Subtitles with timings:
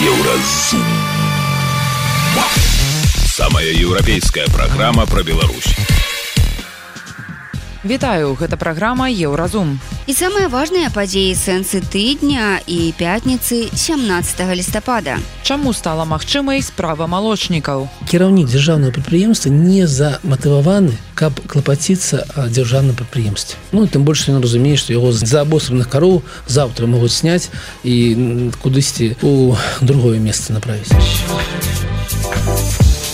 [0.00, 0.84] Еўразум.
[3.26, 5.74] Самая еўрапейская праграма пра Беларусь.
[7.82, 9.80] Вітаю, гэта праграма Еўразум.
[10.08, 15.18] І самыя важныя падзеі сэнсы тыдня і пятніцы 17 лістапада.
[15.44, 17.84] Чаму стала магчымай справа малочнікаў?
[18.08, 23.60] Кіраўнік дзяржаўнага прадпрыемства не заматываваны, каб клапаціцца о дзяржаўным прадпрыемстве.
[23.76, 27.52] Ну тым больш ён разумее, што яго за абособных кароў заўтра могуць сняць
[27.84, 30.88] і кудысьці у другое месца направіць.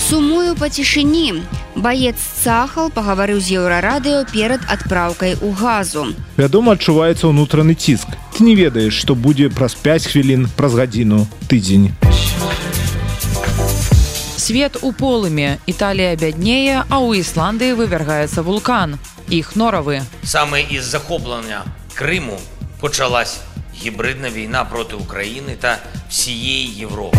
[0.07, 1.43] Сумую па цішыні.
[1.77, 6.15] Баец Сахал пагаварыў з еўрарадыё перад адпраўкай у газу.
[6.37, 8.07] Вядома, адчуваецца ўнутраны ціск.
[8.35, 11.91] Ты не ведаеш, што будзе праз 5 хвілін праз гадзіну тыдзень.
[14.39, 15.59] Свет у полымі.
[15.67, 18.99] Італія бяднее, а ў Ісландыі вывяргаецца вулкан.
[19.29, 20.05] Іх норавы.
[20.23, 22.39] Саме из захоплення Криму
[22.81, 23.41] почалась
[23.75, 27.19] гібридна війна проти України та всієї Європи.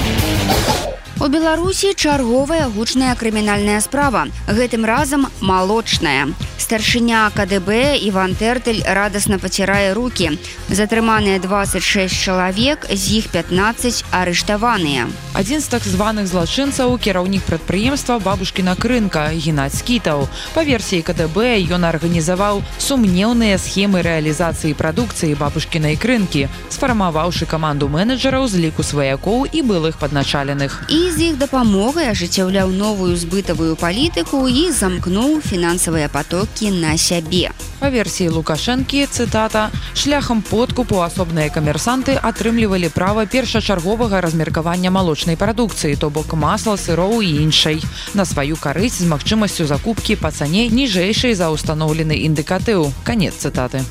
[1.21, 4.25] У Беларусі чарговая гучная крымінальная справа.
[4.49, 6.33] Гэтым разам малочная.
[6.57, 10.39] Старшыня КДБ Іван Тэртель радасна пацірае руки.
[10.69, 15.05] Затрыманыя 26 чалавек, з іх 15 арыштаваныя.
[15.37, 20.25] Адзін з так званых злачынцаў кіраўнік прадпрыемства бабушкіна крынка геннадзь скітаў.
[20.55, 28.63] Па версіі КДБ ён арганізаваў сумнеўныя схемы рэалізацыі прадукцыі бабушкінай крынкі, сфармаваўшы каманду менеджераў з
[28.63, 30.87] ліку сваякоў і былых падначаленых.
[30.87, 37.51] І з іх дапамогай ажыццяўляў новую збытавую палітыку і замкнуў фінансавыя потокі на сябе.
[37.81, 46.09] Па версіі лукашэнкі цытата шляхам подкупу асобныя камерсанты атрымлівалі права першачарговага размеркавання малочнай прадукцыі то
[46.09, 51.51] бок масла сыроў і іншай на сваю карысць з магчымасцю закупкі па цане ніжэйшай за
[51.51, 53.83] ўстаноўлены індыкатыў канец цытаты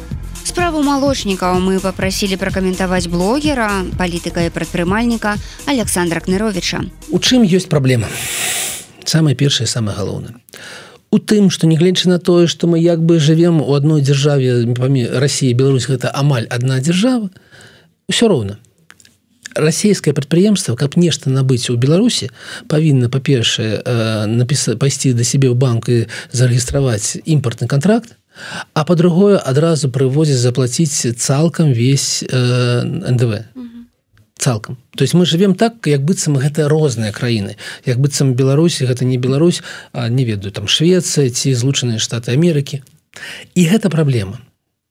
[0.44, 6.84] Справу малочнікаў мы папрасілі пракаментаваць блогера палітыка і прадпрымальніка Александра Кныровича.
[7.10, 8.08] У чым ёсць праблема?
[9.04, 10.34] Самое першае самое галоўнае.
[11.10, 14.72] У тым что нягледзячы на тое что мы як бы живвем у одной дзяржаве
[15.18, 17.30] России Беларусь гэта амаль одна дзяржава
[18.08, 18.58] все роўна
[19.54, 22.30] расійскае прадпрыемства каб нешта набыць у беларусі
[22.68, 23.82] павінна па-першае
[24.30, 28.16] напісаць пайсці да сябе ў банк і зарэгістраваць імпартны контракт
[28.74, 33.44] а по-другое адразу прывозіць заплаціць цалкам весь э, ндв.
[34.38, 37.56] Цалкам то есть мы живвем так як быццам гэта розныя краіны.
[37.84, 39.62] Як быццам беларусі гэта не Беларусь
[39.92, 42.82] а не ведаю там Швецыя ці злучаныя штаты Амерыкі.
[43.54, 44.40] І гэта праблема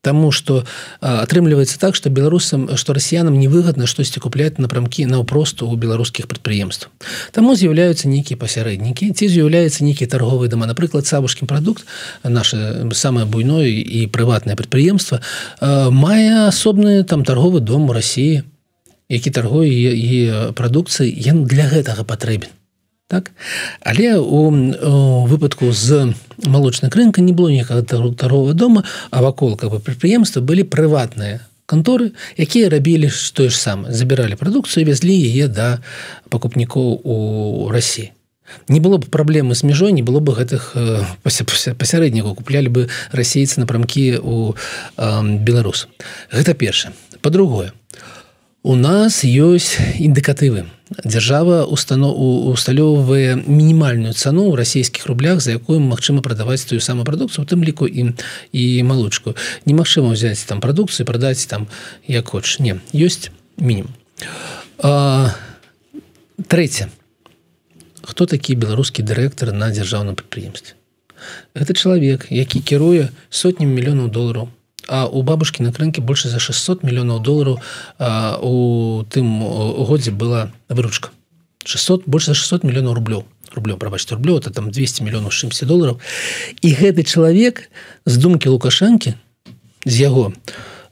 [0.02, 0.64] Таму что
[1.02, 6.88] атрымліваецца так что беларусам что расіянам невыгодна штосьці купляць напрамкі наўпросту у беларускіх прадпрыемств
[7.32, 10.72] Таму з'яўляюцца нейкія пасярэднікі ці з'яўляецца нейкі торговы дома.
[10.72, 11.84] Напрыклад сабушкім прадукт
[12.24, 15.20] наше самое буйное і прыватнае прадпрыемства
[15.62, 18.44] мае асобны там торговы дом у Росіі
[19.10, 22.54] які торгуе і прадукцыі ён для гэтага патрэбен
[23.10, 23.32] так?
[23.82, 26.14] Але у, у выпадку з
[26.46, 27.82] малочнай рынка не было ніякага
[28.14, 33.98] торгового дома а вакол как бы прадпрыемства былі прыватныя канторы якія рабілі тое ж самае.
[33.98, 35.82] Забіралі прадукцыю вязлі яе да
[36.30, 37.18] пакупнікоў у
[37.74, 38.14] Росіі
[38.70, 40.78] не было б праблемы з мяжой не было бы гэтых
[41.26, 42.38] пасярэднікаў.
[42.38, 44.54] Куплялі бы расейцы напрамкі у
[44.98, 45.88] беларус.
[46.30, 47.80] Гэта перша по-другое у
[48.64, 50.68] нас ёсць індыкатывы.
[51.06, 57.64] Дзяржава усталёўвае мінімальную цану ў расійскіх рублях за якую магчыма прадаваць тую самую прадукцыю тым
[57.64, 58.18] ліку і
[58.52, 59.36] і малочку.
[59.64, 61.72] Немагчыма ўзяць там прадукцыю прадаць там
[62.08, 63.96] як хоч не ёсць мінімум.
[66.50, 66.90] Трэця
[68.04, 70.76] хто такі беларускі дырэктар на дзяржаўным прадпрыемстве?
[71.54, 74.50] Это чалавек які кіруе сотням мільёнаў долараў
[74.90, 77.60] а у бабушки на рынке больше за 600 миллионов долларов
[78.00, 79.40] а, у тым
[79.86, 81.10] годзе была выручка.
[81.64, 83.24] 600 больше за 600 миллионов рублев
[83.54, 86.02] рублё пробачьте рублё это там 200 миллионов 70 долларов.
[86.62, 87.70] И гэты человек
[88.06, 89.14] з думки лукашэнкі
[89.86, 90.34] з яго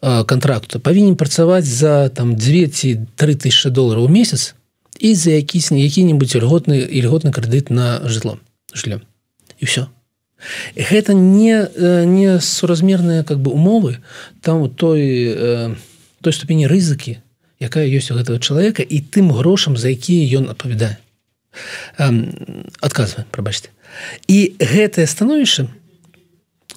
[0.02, 2.68] контракту павінен працаваць за там 2
[3.16, 4.56] 3 тысячи долларов у месяц
[5.00, 8.38] і за якісь які-нибудь льготны і льготны крэдыт на жытло
[8.74, 9.02] шлем
[9.60, 9.88] і все
[10.76, 11.68] гэта не
[12.06, 13.98] не суразмерныя как бы умовы
[14.42, 15.34] там той
[16.22, 17.22] той ступені рызыкі
[17.60, 20.98] якая ёсць у гэтага чалавека і тым грошам за якія ён адпавядае.
[21.98, 23.74] Адказвае прабачце.
[24.30, 25.66] І гэтае становішча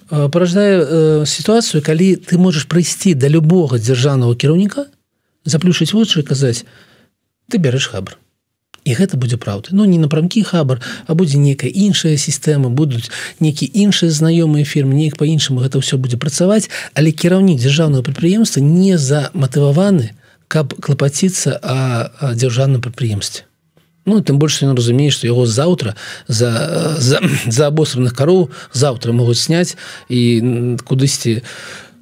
[0.09, 4.89] параждае сітуацыю калі ты можаш прыйсці да любога дзяржаўнага кіраўніка
[5.45, 6.65] заплюшыць вочы казаць
[7.51, 8.17] ты бярэш хабр
[8.85, 9.71] і гэта будзе праўда.
[9.73, 13.11] Ну не напрамкі хабар а будзе некая іншая сістэма будуць
[13.41, 16.71] некі іншыя знаёмыя фірмы неяк по-іншаму гэта ўсё будзе працаваць.
[16.95, 20.17] Але кіраўнік дзяржаўнага прадпрыемства не заматываваны
[20.49, 23.47] каб клапаціцца о дзяржаўным прадпрыемстве.
[24.07, 25.95] Ну тым больш ён разумее што яго заўтра
[26.27, 29.77] за за, за абосраных кароў заўтра могуць сняць
[30.09, 31.43] і кудысьці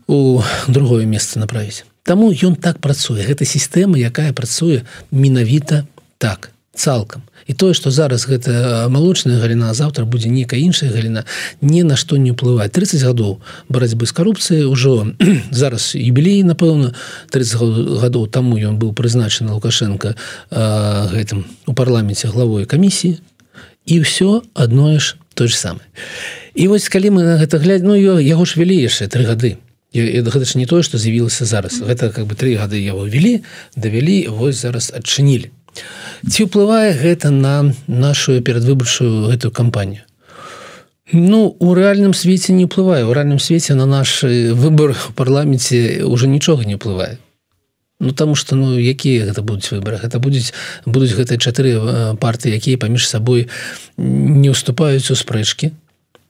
[0.09, 1.85] у другое месца направіць.
[2.09, 3.21] Таму ён так працуе.
[3.21, 5.85] Гэта сістэма якая працуе менавіта
[6.17, 7.23] так цалкам.
[7.49, 11.25] І тое што зараз гэта малочная галіна заўтра будзе нейкая іншая галіна
[11.61, 15.11] ні на што не ўплываць 30 гадоў барацьбы з карупцыяй ужо
[15.51, 16.95] зараз юбілей напэўна.
[17.35, 20.15] 30 гадоў таму ён быў прызначаны лукашенко
[20.51, 23.19] гэтым у парламенце главой камісіі.
[23.89, 25.89] І ўсё адное ж то ж самае.
[26.55, 29.57] І вось калі мы на гэта глядь ну яго ж вялі яшчэ тры гады.
[29.97, 31.81] Гэта ж не тое што з'явілася зараз.
[31.81, 33.41] Гэта как бы тры гады яго вялі
[33.73, 35.49] давялі вось зараз адчынілі
[36.26, 40.03] ці ўплывае гэта на нашу перадвыбарчую гэтую кампанію?
[41.12, 43.09] Ну у рэальным свеце не ўплывае.
[43.09, 47.17] У рэальным свеце на наш выбор у парламенце уже нічога не ўплывае.
[48.00, 50.53] Ну таму что ну якія гэта будуць выборы гэта будуць
[50.85, 53.49] будуць гэтыя чатыры партыі якія паміж сабой
[53.97, 55.73] не уступаюць у спрэчкі.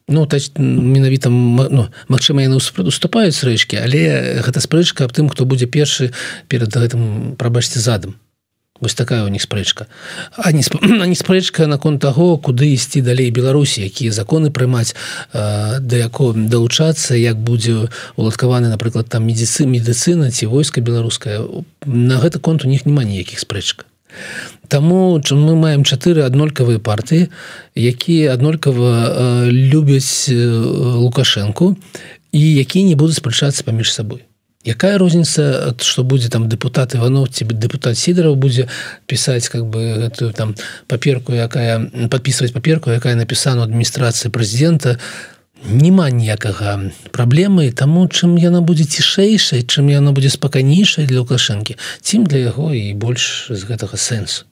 [0.07, 0.25] Ну
[0.57, 6.15] менавіта ну, Мачыма яны уступаюць рэчкі але гэта спрэчка аб тым хто будзе першы
[6.47, 8.15] перад гэтым прабачце задам
[8.79, 9.87] Вось такая у них спрэчка.
[10.37, 10.63] А не
[11.07, 14.95] не спрэчка наконт таго куды ісці далей беларусі якія законы прымаць
[15.33, 21.43] да яко далучацца як будзе уладкаваны напрыклад там медіцы медыцына ці войска беларуская
[21.85, 23.85] на гэты конт у них няма ніякіх спрэчка
[24.67, 27.29] Таму чым мы маем чатыры аднолькавыя партыі
[27.75, 31.75] якія аднолькава любяць лукашэнку
[32.31, 34.28] і якія не будуць спрачацца паміж сабой
[34.65, 38.67] якая розніца что будзе там депутат иванов тебе депутат сидоров будзе
[39.05, 40.55] писать как бы эту там
[40.87, 41.79] паперку якая
[42.09, 44.99] подписывать паперку якая напісана адміністрацыі прэзідента
[45.63, 52.27] няма ніякага праблемы таму чым яна будзе цішэйшай чым яна будзе спакайнейшай для лукашэнкі цім
[52.27, 54.48] для яго і больш з гэтага сэнсу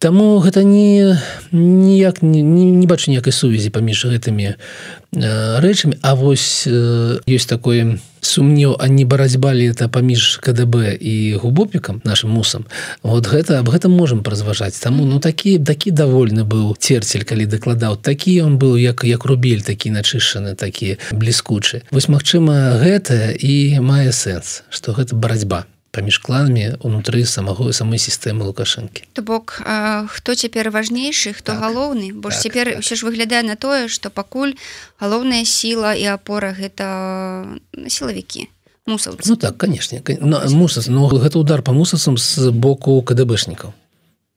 [0.00, 1.20] Таму гэта не
[1.52, 4.56] ніяк не, не, не бачу ніякай сувязі паміж гэтымі э,
[5.60, 6.00] рэчамі.
[6.00, 12.00] А вось э, ёсць такое сумнеў а не барацьба ли это паміж КДБ і губопікам
[12.04, 12.64] нашим мусам?
[13.02, 18.00] Вот гэта об гэтым можем празважаць таму ну такі такі давольны быў церцель калі дакладаў
[18.00, 21.82] такі он быў як як рубель такі начышаны такі бліскучы.
[21.90, 28.46] Вось Мачыма гэта і мае сэнс что гэта барацьба паміж кланамі унутры самого самой сістэмы
[28.46, 29.10] лукашэнкі.
[29.12, 29.58] То бок
[30.08, 32.14] хто цяпер важнейшы хто так, галоўны?
[32.14, 32.82] Бо ж так, цяпер так.
[32.82, 34.54] ўсё ж выглядае на тое што пакуль
[35.02, 38.46] галоўная сіла і апора гэта сілавікі
[38.86, 40.02] мусаўцы Ну так канешне
[40.54, 43.74] мусас но гэта удар по мусасам з боку кДбшнікаў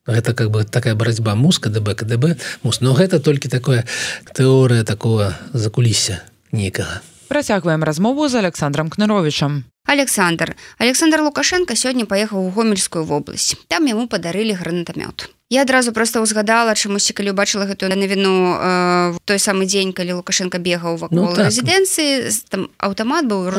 [0.03, 2.81] Гэта как бы такая барацьба мус КДБ КДБ мус.
[2.81, 3.87] Но гэта толькі такое
[4.35, 6.19] тэорыя такого закулісся
[6.51, 6.99] нейкага.
[7.31, 10.55] Працягваем размову з Александром Кныровичам Александр.
[10.77, 16.73] Александр лукашенко сёння паехаў у гомельскую вобласць там яму падарылі гранатамёт я адразу просто ўзгадала
[16.73, 21.53] чамусьці калі убачыла гэтую навіну э, той самы дзень калі лукашенко бегаў вакол ну, так.
[21.53, 22.33] рэзідэнцыі.
[22.49, 23.53] Там аўтамат быў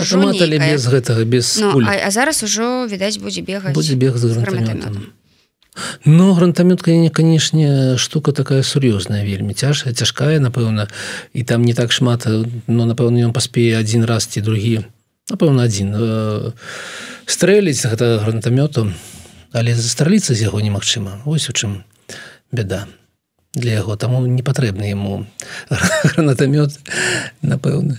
[0.75, 5.15] без гэтага без ну, а, а зараз ужо відаць будзе бегаць будзе бег з гранатамётам.
[6.05, 10.91] Ну гранатамётка не канешне штука такая сур'ёзная вельмі цяжкая цяжкая напэўна
[11.31, 12.27] і там не так шмат
[12.67, 14.83] но напэўна ён паспее адзін раз ці другі
[15.31, 15.95] напэўна адзін.
[15.97, 16.53] Э,
[17.27, 18.93] стрэліць гэта гранатамёту
[19.55, 21.23] але застраліцца з яго немагчыма.
[21.25, 21.87] Ось у чым
[22.51, 22.87] беда
[23.55, 23.95] для яго.
[23.97, 25.27] Таму не патрэбны яму
[25.71, 26.75] гранатамёт
[27.41, 27.97] напэўна.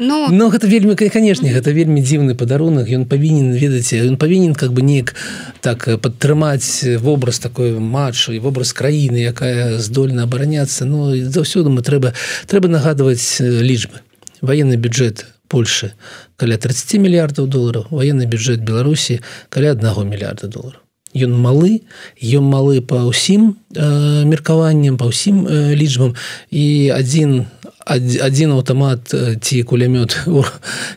[0.00, 2.88] Ну, но гэта вельмі канешне гэта вельмі дзіўны падарунак.
[2.88, 5.14] Ён павінен ведаць ён павінен как бы неяк
[5.60, 10.88] так падтрымаць вобраз такой матчу і вобраз краіны якая здольна абараняцца.
[10.88, 12.16] Ну заўсёды мы трэба
[12.48, 14.00] трэба нагадваць лічбы.
[14.40, 15.92] Военный бюджет Польши.
[16.40, 19.20] Каля 30 мільярдаў долараў военный бюджет Беларусі
[19.52, 20.80] каля аднаго мільярда долараў
[21.12, 21.84] Ён малы
[22.24, 26.16] ён малы па ўсім э, меркаванням па ўсім э, лічбам.
[26.48, 27.44] І адзін
[27.84, 30.16] адзін аўтамат ці кулямёт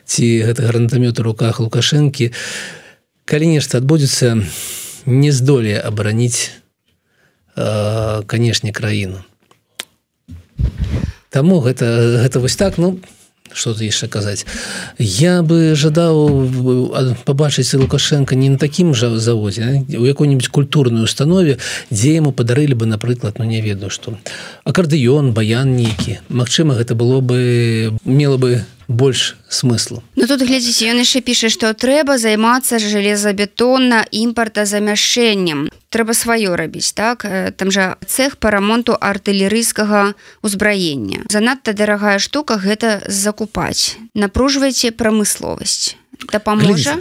[0.08, 2.32] ці гэты гранатамёт у руках лукашэнкі
[3.28, 4.40] калі нешта адбудзецца
[5.04, 6.48] не здолее абараніць
[7.52, 9.20] э, канешне краіну.
[11.28, 12.80] Таму гэта гэта вось так.
[12.80, 12.96] Ну
[13.52, 14.46] что-то яшчэ казаць
[14.98, 21.58] я бы жадаў побачыць лукашенко не на такім жа завозе у якой-нибудь культурной установе
[21.90, 24.18] дзе яму падарылі бы напрыклад ну не ведаю что.
[24.64, 31.02] Аккордыён баян нейкі Мачыма гэта было бы мела бы больш смыслу Ну тут глядзіце ён
[31.02, 37.24] яшчэ піша што трэба займацца жалезабетонна імпарта замяшэннем трэба сваё рабіць так?
[37.56, 40.12] Там жа цех по рамонту артылерыйскага
[40.44, 43.96] узбраення занадта дарагая штука гэта закупаць.
[44.12, 45.96] Напружвайце прамысловасць.
[46.28, 47.00] Дапаможа?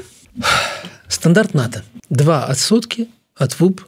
[1.11, 1.83] Стандарт нато.
[2.09, 3.83] Два адсоткі ад вуп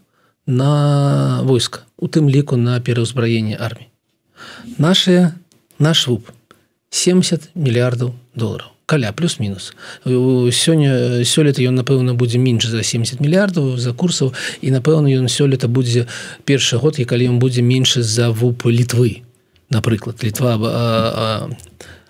[0.45, 3.87] на войска у тым ліку на пераўзбраенне арміі.
[4.77, 5.31] Наши
[5.79, 6.31] наш вуп
[6.91, 9.75] 70 мільярдаў долараў каля плюс-мінус
[10.55, 14.31] сёння сёлета ён напэўна будзе менш за 70 мільярдаў за курсаў
[14.63, 16.07] і напэўна ён сёлета будзе
[16.47, 19.27] першы год і калі ён будзе менш за вуп літвы
[19.69, 20.23] напрыклад.
[20.23, 20.55] Літва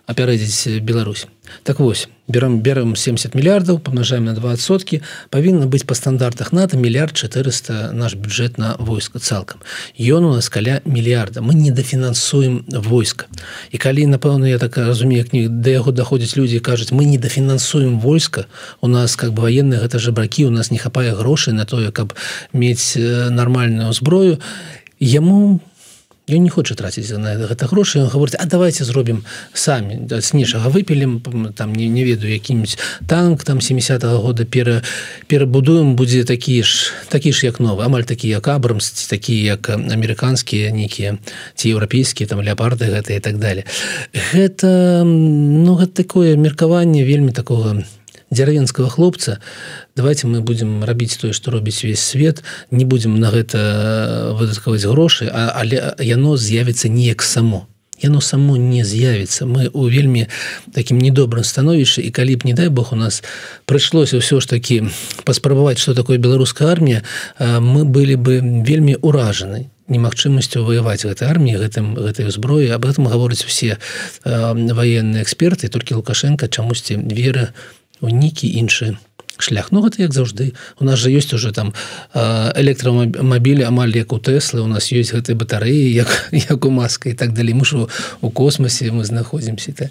[0.05, 1.25] апярэдзіць Беларусь
[1.63, 7.15] так вось берем берем 70 мільярдаў памнажаем на двасоткі павінна быць па стандартах нато мільярд
[7.15, 9.61] 400 наш бюджет на войска цалкам
[9.99, 13.25] ён у нас каля мільярда мы не дафінансуем войска
[13.71, 17.99] і калі напэўна я так разумею кніг да яго даходзяць людзі кажуць мы не дафінансуем
[17.99, 18.45] войска
[18.81, 22.13] у нас как бы военные гэта жабракі у нас не хапае грошай на тое каб
[22.53, 24.39] мець нармальную зброю
[24.99, 25.66] яму не
[26.27, 31.21] Ён не хоча траціць на гэта грошы говорить А давайте зробім самі снежага выпілім
[31.55, 34.81] там не, не ведаю якім-нибудь танк там 70 -го года пера
[35.27, 40.71] перабудуем будзе такі ж такі ж як новы амаль такі як абрамс такі як амерыканскія
[40.71, 41.17] нейкія
[41.55, 43.63] ці еўрапейскія там леопарды гэта і так далее
[44.33, 47.96] гэта ну гэта такое меркаванне вельмі такого не
[48.31, 49.39] дзяравенскага хлопца
[49.95, 55.29] давайте мы будем рабіць тое что робіць весь свет не будем на гэта выдаткаваць грошы
[55.31, 57.67] а, але яно з'явіцца неяк само.
[57.99, 59.45] Яно само не з'явіцца.
[59.45, 60.27] Мы у вельмі
[60.71, 63.23] таким недобрым становішчы і калі б не дай Бог у нас
[63.65, 64.85] прыйшлося ўсё ж таки
[65.25, 67.01] паспрабаваць что такое беларуская армія
[67.39, 73.47] мы былі бы вельмі уражаны немагчымасцю ваяваць гэтай арміі гэтым гэтай зброі об этом гавораць
[73.47, 73.79] усе
[74.23, 77.55] военные эксперты толькі лукашенко чамусьці вера
[78.01, 78.97] у нейкі іншы
[79.41, 79.71] шлях.
[79.71, 80.53] Ну гэта як заўжды.
[80.79, 81.73] У нас же ёсць уже там
[82.13, 87.13] электрамабілі амаль як у тэслы у нас ёсць гэтай батарэі як як у маска і
[87.13, 87.53] так далей.
[87.53, 87.89] Мушу
[88.21, 89.71] у космосе мы знаходзімся.
[89.73, 89.89] Та.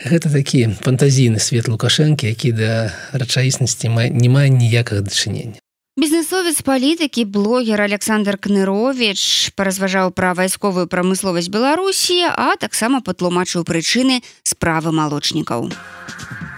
[0.00, 5.60] гэта такі фантазійны свет лукашэнкі які да рэчаіснасці не мае ніякага дачынення.
[6.00, 14.92] Бізнесовец палітыкі блогер александр кнырович паразважаў пра вайсковую прамысловасць беларусі а таксама патлумачыў прычыны справы
[14.92, 15.68] малочнікаў.
[15.68, 16.49] а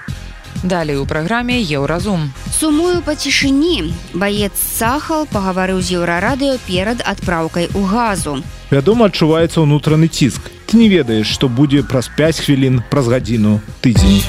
[0.63, 2.33] Далей у праграме еўразум.
[2.59, 3.93] Сумую па цішыні.
[4.15, 8.39] Баец сахал пагаварыў з еўрарадыё перад адпраўкай у газу.
[8.71, 10.47] Вядома, адчуваецца ўнутраны ціск.
[10.71, 14.23] Ты не ведаеш, што будзе праз 5 хвілін праз гадзіну тыдзень.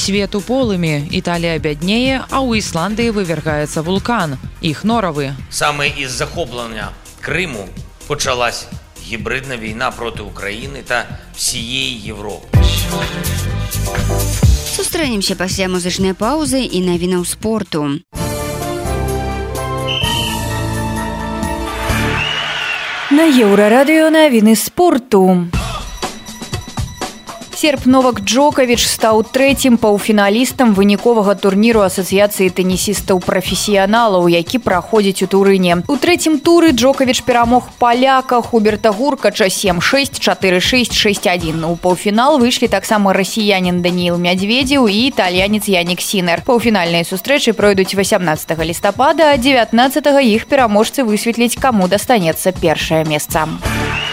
[0.00, 4.40] Свет у полымі Італія бяднее, а ў Ісландыі вывяргаецца вулкан.
[4.64, 5.36] Іх норавы.
[5.52, 7.68] Самы з захоплення Крыму
[8.08, 8.66] пачалась
[9.06, 12.58] гібридна війна проти України та всієї Європи.
[14.72, 17.86] Сустрэнемся пасля музычнай паўзы і навінаў спорту.
[23.12, 25.22] На еўрарадыё навіны спорту
[27.62, 35.86] серп новак джокавіч стаў трэцім паўфіналістам выніковага турніру асацыяцыі тэнісістаў прафесіяналаў які праходзіць у турыне.
[35.86, 44.18] У трэцім туры джокавіч перамог паляка хуберта гуркача 764661 у паўфінал выйшлі таксама расіянин даніил
[44.18, 46.42] мядзведзеў і італьянец янік сінер.
[46.42, 50.02] Паўфінальныя сустрэчы пройдуць 18 лістапада 19
[50.34, 53.46] іх пераможцы высветліць каму дастанецца першае месца.
[53.46, 54.11] у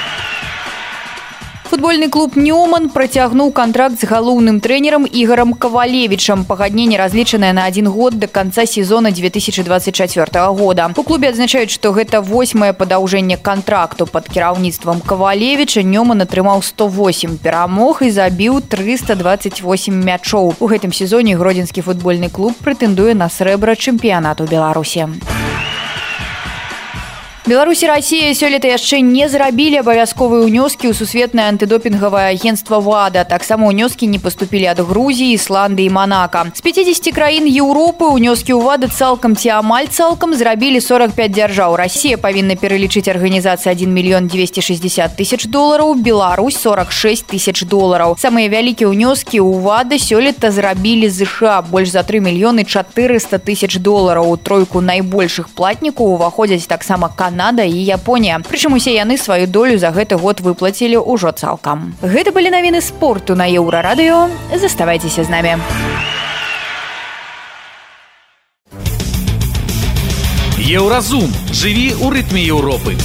[1.70, 6.46] футбольны клуб нёман працягнуў контракт з галоўным трэнерам ігарам кавалевічам.
[6.46, 10.90] Пагадненне разлічанае на один год до конца сезона 2024 года.
[10.98, 18.02] У клубе адзначаюць что гэта восьмае падаўжэнне контракту под кіраўніцтвам кавалевіча нёман атрымаў 108 перамог
[18.02, 20.56] і забіў 328 мячоў.
[20.60, 25.08] У гэтым сезоне гродзенскі футбольны клуб прэтэндуе на срэбра чэмпіянату беларусі
[27.50, 34.06] Беларусі Росія сёлета яшчэ не зрабілі абавязковыя ўнёскі ў сусветнае антыдопінгавае агенцтва вада таксама ўнёскі
[34.06, 39.34] не паступілі ад Грузіі ісланды і манака з 50 краін Еўропы ўнёскі ў вады цалкам
[39.34, 45.98] ці амаль цалкам зрабілі 45 дзяржаў Росія павінна пералічыць арганізацыі 1 мільён 260 тысяч долараў
[45.98, 52.22] Беларусь 46 тысяч долараў самыя вялікія ўнёскі ў вады сёлета зрабілі ЗША больш за 3
[52.30, 58.44] мільёны 400 тысяч долараў у тройку найбольшых платнікаў уваходзяць таксама канал Канада і Японія.
[58.44, 61.96] Прычым усе яны сваю долю за гэты год выплацілі ўжо цалкам.
[62.04, 64.28] Гэта былі навіны спорту на еўрарадыё.
[64.52, 65.56] Заставайцеся з намі.
[70.68, 73.00] Еўразум жыві ў рытме Еўропы.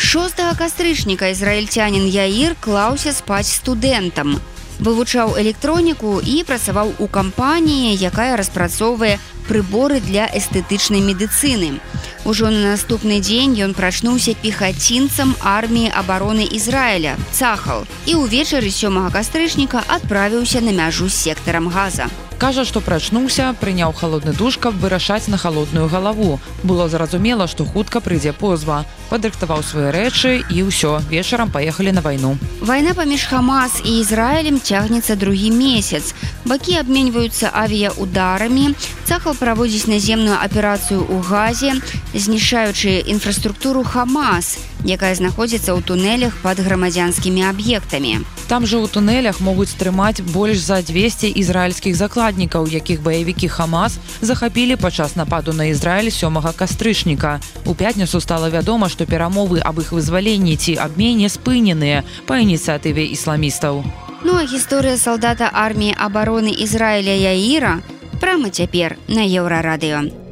[0.00, 4.40] 6 кастрычніка ізраільцянін Яір клаўся спаць студэнтам.
[4.80, 9.18] Вывучаў электроніку і працаваў у кампаніі, якая распрацоўвае
[9.48, 11.80] прыборы для эстэтычнай медыцыны.
[12.26, 19.86] Ужо на наступны дзень ён прачнуўся пехацінцам арміі абароны Ізраіля, цахал і ўвечары сёмага кастрычніка
[19.86, 22.10] адправіўся на мяжу з сектарам газа.
[22.38, 26.38] Кажа, што прачнуўся, прыняў халодны душ, каб вырашаць на халодную галаву.
[26.62, 28.84] Было зразумела, што хутка прыйдзе позва.
[29.08, 32.36] Падрыхтаваў свае рэчы і ўсё вечарам паехалі на вайну.
[32.60, 36.12] Вайна паміж Хамас і Ізраілем цягнецца другі месяц.
[36.44, 38.76] Бакі абменьваюцца авіяударамі.
[39.08, 41.72] Цахал праводзіць наземную аперацыю ў газе,
[42.12, 48.26] знішаючы інфраструктуру Хамас, якая знаходзіцца ў тунелях пад грамадзянскімі аб'ектамі.
[48.50, 51.94] Там жа ў тунелях могуць трымаць больш за 200 ізраільскіх
[52.26, 57.38] закладнікаў, якіх баевікі Хамас захапілі падчас нападу на Ізраіль сёмага кастрычніка.
[57.64, 63.84] У пятніцу стала вядома, што перамовы аб іх вызваленні ці абмене спыненыя па ініцыятыве ісламістаў.
[64.24, 67.78] Ну а гісторыя салдата арміі абароны Ізраіля Яіра
[68.18, 70.25] прама цяпер на еўрарадыё.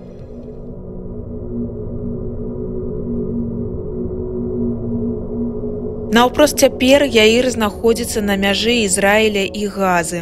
[6.14, 10.20] Наўпрост цяпер Яір знаходзіцца на мяжы Ізраіля і газы.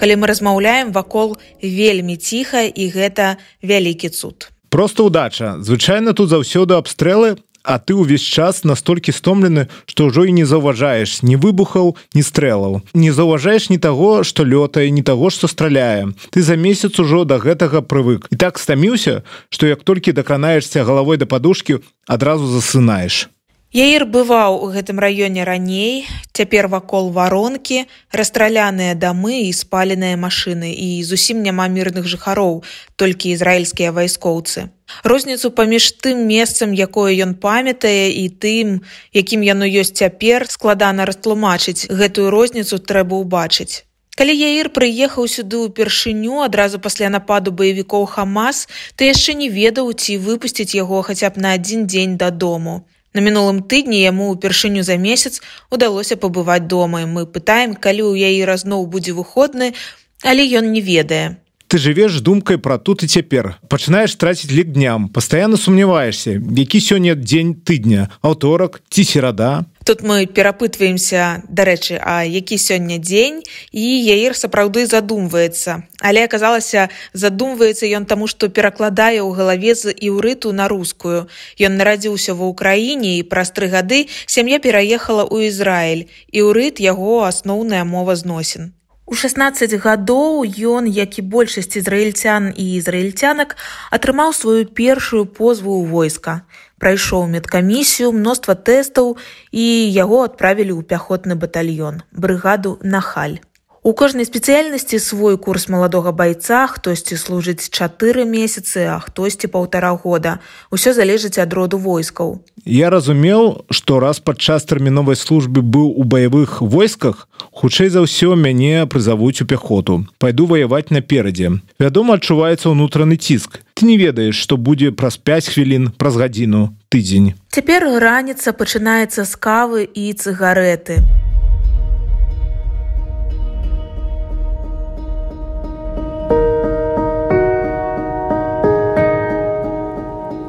[0.00, 4.48] Калі мы размаўляем вакол вельмі ціха і гэта вялікі цуд.
[4.72, 5.60] Просто удача.
[5.60, 11.20] Звычайна тут заўсёды абстрэлы, а ты ўвесь час настолькі стомлены, што ўжо і не заўважаеш
[11.20, 12.80] ні выбухаў, ні стрэлаў.
[12.96, 16.16] Не заўважаеш ні таго, што лётае, ні таго, што страляе.
[16.32, 18.32] Ты за месяц ужо да гэтага прывык.
[18.32, 19.20] І так стаміўся,
[19.52, 23.28] што як толькі дакранаешся галавой да падушкі, адразу засынаеш.
[23.76, 31.04] Яір бываў у гэтым раёне раней, цяпер вакол варонкі, расстраляныя дамы і спаленыя машыны і
[31.04, 32.64] зусім няма мірных жыхароў,
[32.96, 34.72] толькі ізраільскія вайскоўцы.
[35.04, 38.80] Розніцу паміж тым месцам, якое ён памятае і тым,
[39.12, 41.92] якім яно ёсць цяпер, складана растлумачыць.
[41.92, 43.84] гэтую розніцу трэба ўбачыць.
[44.16, 50.16] Калі Яір прыехаў сюды ўпершыню адразу пасля нападу баевікоў Хамас, ты яшчэ не ведаў ці
[50.16, 52.88] выпусціць яго хаця б на адзін дзень дадому.
[53.16, 55.40] На мінулым тыдні яму ўпершыню за месяц
[55.72, 57.06] удалося пабываць дома.
[57.08, 59.72] Мы пытаем, калі ў яе разноў будзе выходны,
[60.20, 61.40] але ён не ведае.
[61.66, 63.58] Ты жывеш думкай пра тут і цяпер.
[63.66, 69.66] Пачынаеш траціць лік дням, пастаянна сумняваешся, які сёння дзень тыдня, аўторак ці серада.
[69.82, 73.42] Тут мы перапытваемся, дарэчы, а які сёння дзень
[73.74, 75.82] і яір сапраўды задумваецца.
[75.98, 81.26] Але аказалася, задумваецца ён таму, што перакладае ў галаве з іўрыту на рускую.
[81.58, 86.06] Ён нарадзіўся ва ўкраіне і праз тры гады сям'я пераехала ў Ізраіль.
[86.30, 88.75] Іўрыт яго асноўная мова зносін.
[89.06, 93.54] У 16 гадоў ён, як і большасць ізраільцян і ізраільцянак,
[93.94, 96.42] атрымаў сваю першую позву ў войска.
[96.82, 99.14] Прайшоў медкамісію, мноства тэстаў
[99.54, 103.38] і яго адправілі ў пяхотны батальён, брыгаду Нахаль.
[103.86, 110.42] У кожнай спецыяльнасці свой курс маладога байца, хтосьці служыць чатыры месяцы, а хтосьці паўтара года.
[110.74, 112.42] Усё залежыць ад роду войскаў.
[112.66, 118.90] Я разумеў, што раз падчас тэрміновай службы быў у баявых войсках, хутчэй за ўсё мяне
[118.90, 120.02] прызавуць у пяхоту.
[120.18, 121.62] Пайду ваяваць наперадзе.
[121.78, 123.62] Вядома, адчуваецца ўнутраны ціск.
[123.78, 127.38] Ты не ведаеш, што будзе праз 5 хвілін праз гадзіну тыдзень.
[127.54, 131.06] Цяпер раніца пачынаецца з кавы і цыгареты.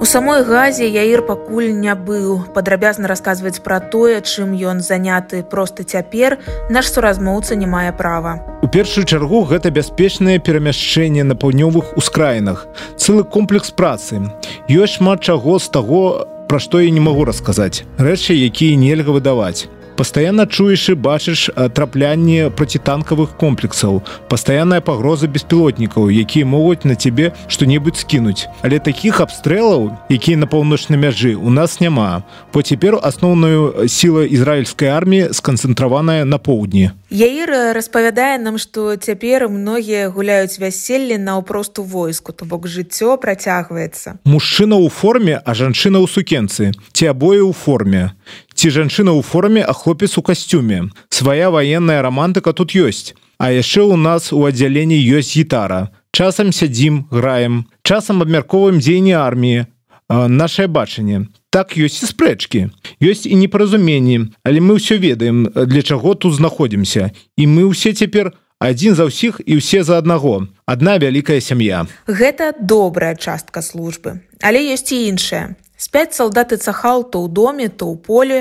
[0.07, 2.47] Самой газе яір пакуль не быў.
[2.55, 6.37] Падрабязна расказваць пра тое чым ён заняты просто цяпер
[6.69, 8.39] наш суразмоўца не мае права.
[8.63, 12.67] У першую чаргу гэта бяспечнае перамяшчэнне на паўднёвых ускраінах.
[12.95, 14.23] Цэлы комплекс працы.
[14.71, 16.03] Ёсць шмат чаго з таго
[16.47, 17.83] пра што я не магу расказаць.
[17.99, 19.67] Рэчы якія нельга выдаваць
[19.97, 24.05] постоянно чуеш і бачыш траплянне процітанкавых комплексаў.
[24.29, 28.45] Пастаянная пагроза беспілотнікаў якія могуць на цябе што-небудзь скінуць.
[28.61, 32.23] Але таких абстрэлаў якія на паўночнай мяжы у нас няма.
[32.53, 36.93] По цяпер асноўную сіла ізраільскай арміі сканцэнтраваная на поўдні.
[37.09, 44.21] Яір распавядае нам што цяпер многія гуляюць вяселле наўпросту войску то бок жыццё працягваецца.
[44.27, 46.75] Мужчына ў форме а жанчына ў сукенцы.
[46.93, 48.13] Ці абое ў форме
[48.57, 50.89] ці жанчына ў форме а хлопец у касцюме.
[51.13, 53.13] Свая военная романтыка тут ёсць.
[53.37, 55.93] А яшчэ у нас у аддзяленні ёсць гітара.
[56.09, 57.69] Часам сядзім граем.
[57.85, 59.65] Часам абмярковаем дзеянні арміі.
[60.09, 61.29] Наше бачанне.
[61.53, 62.73] Так ёсць і спрэчкі.
[62.97, 64.33] Ёсць і непаразуменні.
[64.41, 67.13] Але мы ўсё ведаем для чаго тут знаходзімся.
[67.37, 70.49] І мы ўсе цяпер адзін за ўсіх і ўсе за аднаго.
[70.65, 71.85] Адна вялікая сям'я.
[72.09, 74.25] Гэта добрая частка службы.
[74.41, 78.39] Але ёсць і іншая спяць салдаты цахал то ў доме то ў поле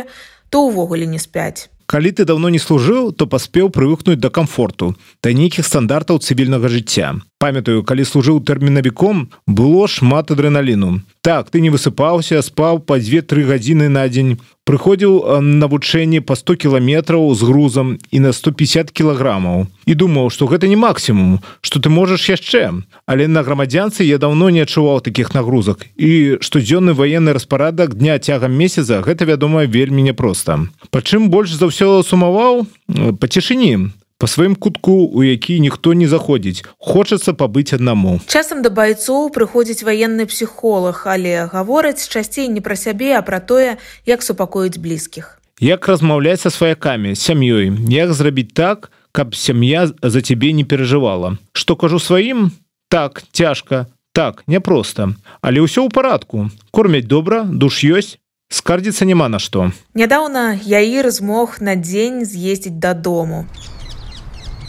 [0.50, 1.68] то ўвогуле не спяць.
[1.86, 7.14] Калі ты давно не служыў то паспеў прывыкнуць да комфорту да нейкіх стандартаў цывільнага жыцця.
[7.38, 13.90] Памятаю калі служыў тэрмінавіком было шмат адреналіну так ты не высыпаўся спаў па дзве-тры гадзіны
[13.90, 20.30] на дзень прыходзіў навучэнне по 100 кіламетраў з грузам і на 150 кілаграмаў і думаў
[20.30, 25.00] что гэта не максімум что ты можаш яшчэ але на грамадзянцы я давно не адчуваў
[25.00, 25.86] таких нагрузак.
[25.96, 30.66] І штодзённы военны распарадак дня цягам месяца гэта вядома вельмі непросто.
[30.90, 32.66] Пачым больш за ўсё сумаваў
[33.18, 36.64] па цішыні по сваім кутку у які ніхто не заходзіць.
[36.78, 38.20] Хочацца пабыць аднаму.
[38.26, 43.76] Часам да байцоў прыходзіць ваенны псіхолог але гавораць часцей не пра сябе а пра тое
[44.06, 45.40] як супакоіць блізкіх.
[45.60, 47.76] Як размаўляць са сваякамі сям'ёй.
[47.92, 51.36] Як зрабіць так каб сям'я за цябе не перажывала.
[51.52, 52.52] Што кажу сваім?
[52.88, 53.86] Так цяжка.
[54.12, 55.12] Так няпроста.
[55.44, 56.48] Але ўсё ў парадку.
[56.72, 58.16] Кормяць добра душ ёсць
[58.48, 59.72] скардзіцца няма на што.
[59.92, 63.44] Нядаўна яір змог на дзень з'ездзіць дадому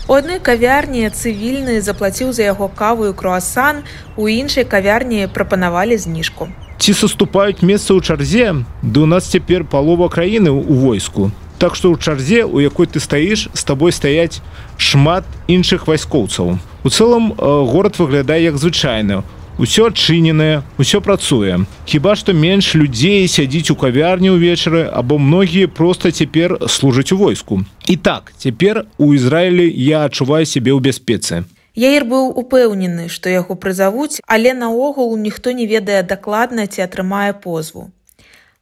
[0.07, 3.83] У адной кавярні цывільны заплаціў за яго каву і круасан,
[4.15, 6.47] у іншай кавярні прапанавалі зніжку.
[6.79, 11.27] Ці саступаюць месца ў чарзе, ды у нас цяпер палова краіны ў войску.
[11.59, 14.39] Так што ў чарзе, у якой ты стаіш, з табой стаяць
[14.79, 16.55] шмат іншых вайскоўцаў.
[16.55, 17.35] У цэлым
[17.67, 21.65] горад выглядае як звычайны ўсё адчыненае ўсё працуе.
[21.89, 27.65] Хіба што менш людзей сядзіць у кавярні ўвечары або многія просто цяпер служаць у войску.
[27.89, 31.43] І так цяпер у ізраілі я адчуваю сябе ў бяспецы.
[31.77, 37.89] Яір быў упэўнены што яго прызавуць але наогул ніхто не ведае дакладна ці атрымае позву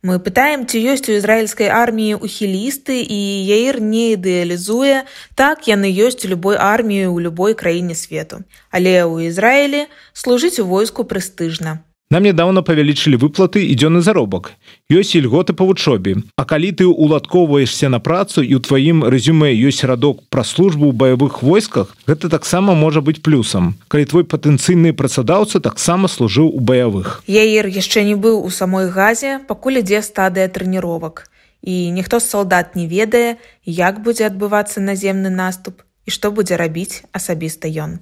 [0.05, 5.01] Мы пытаем, ці ёсць у ізраільскай арміі ухілісты і яір не ідэалізуе,
[5.33, 8.45] так яны ёсць у любой арміі ў любой краіне свету.
[8.69, 11.81] Але ў Ізраілі служыць у войску прэстыжна.
[12.13, 14.53] Нам нядаўна павялічылі выплаты і дзённы заробак.
[14.93, 16.21] Ёсць льготы па вучобе.
[16.37, 20.93] А калі ты уладкоўваешся на працу і ў тваім рэзюме ёсць радок пра службу ў
[20.93, 23.73] баявых войсках, гэта таксама можа быць плюсам.
[23.89, 27.25] Калі твой патэнцыйны працадаўца таксама служыў у баявых.
[27.25, 31.25] Яір яшчэ не быў у самой газе, пакуль ідзе стадыя трэніровак.
[31.65, 37.01] І ніхто з салдат не ведае, як будзе адбывацца наземны наступ і што будзе рабіць
[37.17, 37.97] асабіста ён.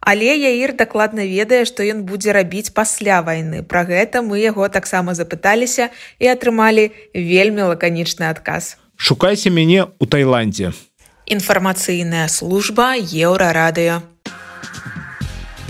[0.00, 3.60] Але Яір дакладна ведае, што ён будзе рабіць пасля вайны.
[3.62, 8.80] Пра гэта мы яго таксама запыталіся і атрымалі вельмі лаканічны адказ.
[8.96, 10.72] Шукайся мяне ў Тайландзе.
[11.28, 14.00] Інфармацыйная служба еўрарадыё.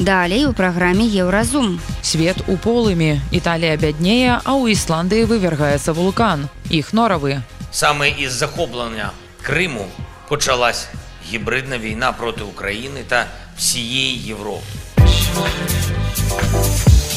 [0.01, 1.81] Далей у праграме Еўразум.
[2.03, 3.21] Свет у полымі.
[3.37, 6.49] Італія бяднее, а ў Ісландыі вывергаецца вулкан.
[6.71, 7.45] Іх норавы.
[7.69, 9.13] Самы з захоплення
[9.45, 9.85] Крыму
[10.29, 10.89] пачалась
[11.29, 13.27] гібридна війна проти України та
[13.61, 14.65] всієї Європи.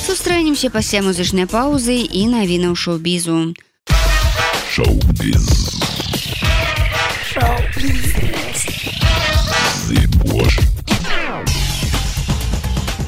[0.07, 3.55] Сустрэнемся пасля музычнай паўзы і навіна ў шоу-бізу.
[4.67, 5.47] Шоу-біз.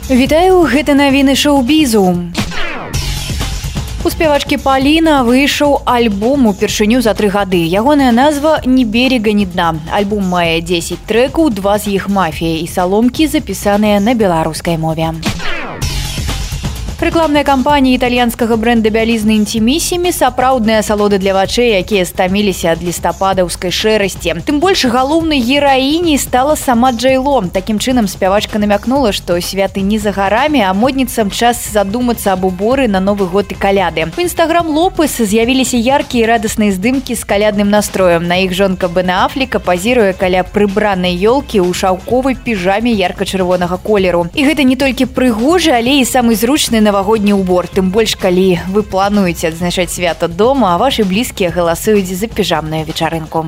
[0.10, 2.32] Вітаю гэта навіны шоу-бізу.
[4.06, 7.62] У спявачкі Паліна выйшаў альбом упершыню за тры гады.
[7.66, 9.74] Ягоная назва не берега ні дна.
[9.90, 15.10] Альбом мае 10 трэкаў, два з іх мафія і саломкі запісаныя на беларускай мове.
[16.96, 24.40] Рэкламная кампанія італьянскага бренда бялізны інцімісімі сапраўдныя асалоды для вачэй, якія стаміліся ад лістападаўскай шэрасці.
[24.48, 27.44] Тым больш галоўнай гераіней стала сама Джайло.
[27.52, 32.88] Такім чынам спявачка намякнула, што святы не за гарамі, а модніцам час задумацца аб уборы
[32.88, 34.08] на новы год і каляды.
[34.16, 38.24] У нстаграм лопыс з'явіліся яркія і радасныя здымкі з калядным настроем.
[38.24, 44.32] На іх жонка Бна Афліка пазіруе каля прыбранай ёлкі ў шаўковай піжаме ярка-чырвонага колеру.
[44.32, 48.86] І гэта не толькі прыгожы, але і самы зручны навагодні ўбор тым больш калі вы
[48.86, 53.46] плануеце адзначаць свята дома а ваши блізкія галасуюць за піжамную вечарынку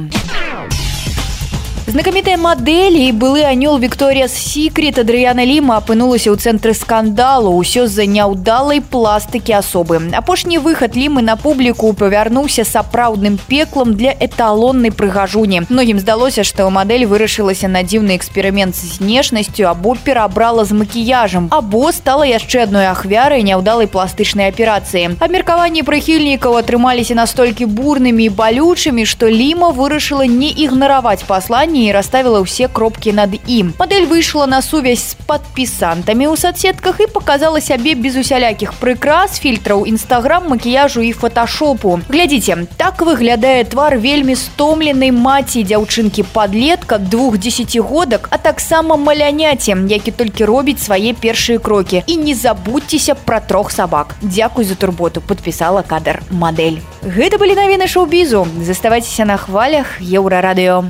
[1.88, 8.04] Знакамітая мадэль і былы анёл Вікторія Сікрет Адрыяна Ліма апынулася ў цэнтры скандалу ўсё з-за
[8.04, 10.12] няўдалай пластыкі асобы.
[10.12, 15.72] Апошні выхад лімы на публіку павярнуўся сапраўдным пеклам для эталоннай прыгажуні.
[15.72, 21.96] Многім здалося, што мадэль вырашылася на дзіўны эксперымент з знешнасцю або перабрала з макіяжам, або
[21.96, 25.16] стала яшчэ адной ахвярай няўдалай пластычнай аперацыі.
[25.24, 32.42] Абмеркаванні прыхільнікаў атрымаліся настолькі бурнымі і балючымі, што ліма вырашыла не ігнараваць пасланне і расставіла
[32.42, 33.74] ўсе кропкі над ім.
[33.78, 39.86] Мадэль выйшла на сувязь з падпісантамі ў соцсетках і показала сябе без усялякіх прыкрас, фільтраў
[39.86, 42.00] нстаграм, макіяжу і фотошопу.
[42.10, 50.12] Глядзіце, так выглядае твар вельмі стомленай маці дзяўчынкі падлетка двух десятгодак, а таксама маляняце, які
[50.12, 52.04] толькі робіць свае першыя крокі.
[52.08, 54.16] І не забудьцеся пра трох сабак.
[54.22, 56.82] Дзякуй за турботу, подпісала кадр мадэль.
[57.04, 58.48] Гэта былі навіны шоу-бізу.
[58.64, 60.88] Заставайцеся на хвалях еўрарадыё.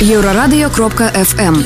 [0.00, 1.64] Еўрарадыё кропка FM.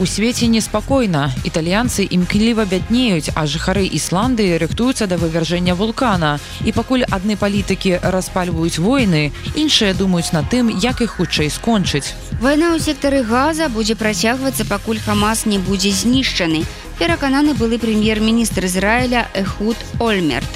[0.00, 1.34] У свеце неспакойна.
[1.44, 6.38] Італьянцы імкліва бяднеюць, а жыхары Ісландыі рыхтуюцца да вывяржэння вулкана.
[6.64, 12.14] І пакуль адны палітыкі распальваюць войны, іншыя думаюць над тым, як іх хутчэй скончыць.
[12.38, 16.62] Вайна ў сектары газа будзе працягвацца, пакуль Хамас не будзе знішчаны.
[16.98, 20.50] Перакананы былы прэм'ер-міністр Ізраіля Эхуд Ольмерт.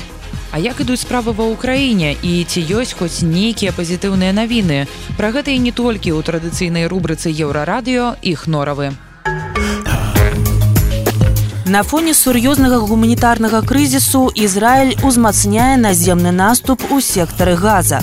[0.51, 4.91] А як ідуць справы ва ўкраіне і ці ёсць хоць нейкія пазітыўныя навіны.
[5.15, 8.91] Пра гэта і не толькі ў традыцыйнай рубрыцы еўрарадыё іх норавы.
[11.65, 18.03] На фоне сур'ёзнага гуманітарнага крызісу Ізраіль узмацняе наземны наступ у сектары газа.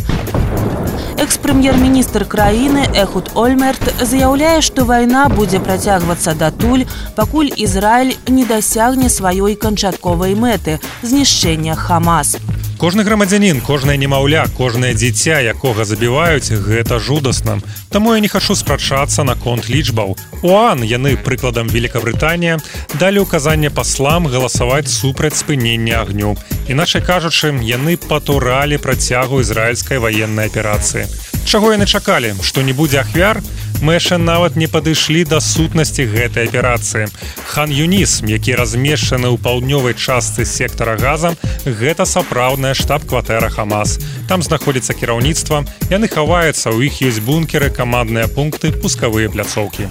[1.20, 6.86] Экс-прэм'ер-міністр краіны Эхуд Ольмерт заяўляе, што вайна будзе працягвацца датуль,
[7.18, 12.38] пакуль Ізраіль не дасягне сваёй канчатковай мэты знішчэння Хамас.
[12.80, 17.58] Кожны грамадзянін, кожнае немаўля, кожнае дзіця, якога забіваюць, гэта жудасна.
[17.92, 20.16] Таму я не хачу спрачацца наконт лічбаў.
[20.48, 22.56] УАН яны прыкладам Великабрытанія
[22.96, 26.38] далі ўказанне паслам галасаваць супраць спынення агню.
[26.72, 31.04] Іначай кажучы, яны патуралі працягу ізраільскай ваеннай аперацыі.
[31.50, 33.40] Чаго яны чакалі, што не будзе ахвяр,
[33.82, 37.10] мы яшчэ нават не падышлі да сутнасці гэтай аперацыі.
[37.50, 41.34] Хан Юнісм, які размешчаны ў паўднёвай частцы сектара газа,
[41.66, 43.98] гэта сапраўдная штаб-кватэра Хамас.
[44.30, 49.90] Там знаходзіцца кіраўніцтва, яны хаваюцца, у іх ёсць бункеры, камандныя пункты, пускавыя пляцоўкі.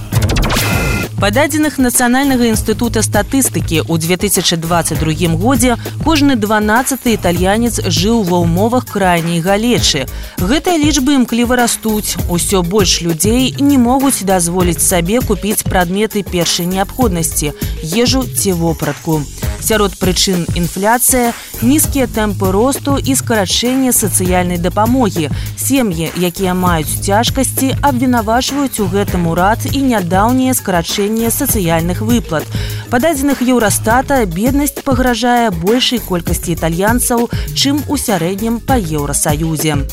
[1.19, 5.75] Па дадзеных нацыянальнага інстытута статыстыкі ў 2022 годзе
[6.07, 10.07] кожны 12 італьянец жыў ва ўмовах крайняй галечы.
[10.39, 12.15] Гэтыя лічбы імкліва растуць.
[12.31, 17.51] Усё больш людзей не могуць дазволіць сабе купіць прадметы першай неабходнасці,
[17.83, 19.19] ежу ці вопратку.
[19.61, 25.29] Сярод прычын інфляцыя, нізкія тэмпы росту і скарачэнне сацыяльнай дапамогі.
[25.59, 32.47] Сем'і, якія маюць цяжкасці, абвінавачваюць у гэтым урад і нядаўнія скарачэнне сацыяльных выплат.
[32.89, 39.85] Па дадзеных еўрастата беднасць пагражае большай колькасці італьянцаў, чым у сярэднім па еўрасаюзе.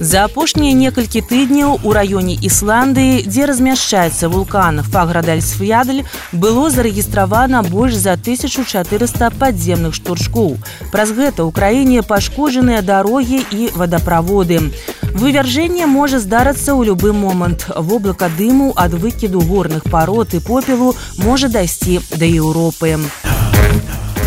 [0.00, 8.14] За апошнія некалькі тыдняў у раёне Ісландыі, дзе размяшчаецца вулкан Фаградальсфядль, было зарэгістравана больш за
[8.14, 10.54] 1400 падземных штуршкоў.
[10.94, 14.70] Праз гэта ў краіне пашкоджаныя дарогі і вадаправоды.
[15.18, 17.66] Вывяржэнне можа здарыцца ў любы момант.
[17.74, 23.02] Воблака дыму ад выкіду горных парод і попелу можа дайсці да Еўропы.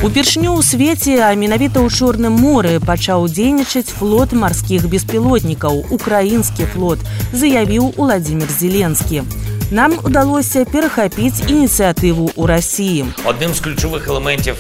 [0.02, 6.98] Упершню ў свеце, а менавіта ў чорным моры пачаў дзейнічаць флот марскіх беспілотнікаў, украінскі флот,
[7.38, 9.22] заявіў Уладзімир Зеленскі.
[9.70, 13.14] Нам удалося перахапіць ініцыятыву ў рассіі.
[13.30, 14.58] Одним з ключових елементів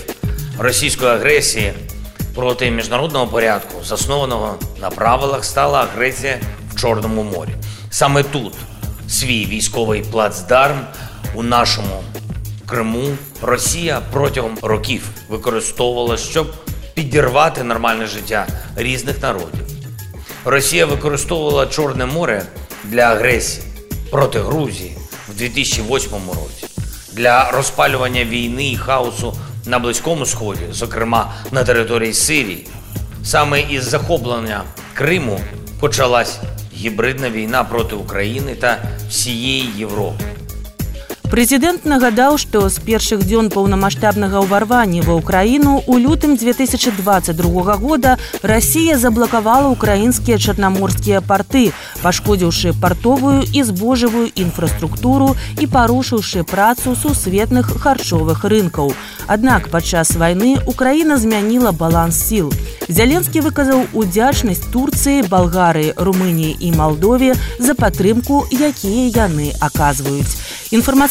[0.61, 1.73] російської агресії
[2.37, 6.37] проти міжнародного порядку, заснованого на правилах, стала агресія
[6.69, 7.57] в Чорному морі.
[7.89, 8.53] Саме тут
[9.09, 10.85] свій військовий плацдарм
[11.33, 12.05] у нашому
[12.71, 16.53] Криму Росія протягом років використовувала, щоб
[16.93, 19.67] підірвати нормальне життя різних народів.
[20.45, 22.43] Росія використовувала Чорне море
[22.83, 23.67] для агресії
[24.11, 24.97] проти Грузії
[25.29, 26.67] в 2008 році,
[27.13, 29.33] для розпалювання війни і хаосу
[29.65, 32.67] на Близькому Сході, зокрема на території Сирії.
[33.23, 35.39] Саме із захоплення Криму
[35.79, 36.39] почалась
[36.75, 38.77] гібридна війна проти України та
[39.09, 40.23] всієї Європи.
[41.31, 48.97] Прэзідэнт нагадаў, што з першых дзён паўнамасштабнага ўварвання ва ўкраіну у лютым 2022 года Расія
[48.99, 51.71] заблакавала ўкраінскія чарнаморскія парты,
[52.03, 58.91] пашкодзіўшы партовую і збожавую інфраструктуру і парушыўшы працу сусветных харчовых рынкаў.
[59.31, 62.51] Аднак падчас вайны Украіна змяніла баланс сіл.
[62.91, 70.35] Зяленскі выказаў удзячнасць Турцыі, Балгарыі, Румыніі і Малдове за падтрымку, якія яны аказваюць.